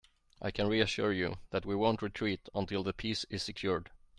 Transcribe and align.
I 0.41 0.49
can 0.49 0.67
reassure 0.67 1.13
you, 1.13 1.37
that 1.51 1.63
we 1.63 1.75
won't 1.75 2.01
retreat 2.01 2.49
until 2.55 2.81
the 2.81 2.91
peace 2.91 3.23
is 3.25 3.43
secured. 3.43 3.91